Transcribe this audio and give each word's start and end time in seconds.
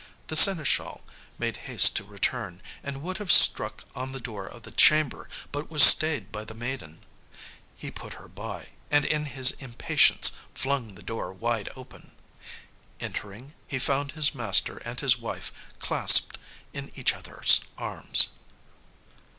The 0.29 0.35
seneschal 0.35 1.03
made 1.37 1.57
haste 1.69 1.95
to 1.97 2.03
return, 2.03 2.63
and 2.83 3.03
would 3.03 3.19
have 3.19 3.31
struck 3.31 3.83
on 3.95 4.13
the 4.13 4.19
door 4.19 4.47
of 4.47 4.63
the 4.63 4.71
chamber, 4.71 5.29
but 5.51 5.69
was 5.69 5.83
stayed 5.83 6.31
by 6.31 6.43
the 6.43 6.55
maiden. 6.55 7.05
He 7.77 7.91
put 7.91 8.13
her 8.13 8.27
by, 8.27 8.69
and 8.89 9.05
in 9.05 9.25
his 9.25 9.51
impatience 9.59 10.31
flung 10.55 10.95
the 10.95 11.03
door 11.03 11.31
wide 11.31 11.69
open. 11.75 12.13
Entering 12.99 13.53
he 13.67 13.77
found 13.77 14.13
his 14.13 14.33
master 14.33 14.77
and 14.77 14.99
his 14.99 15.19
wife 15.19 15.51
clasped 15.77 16.39
in 16.73 16.91
each 16.95 17.13
other's 17.13 17.61
arms. 17.77 18.29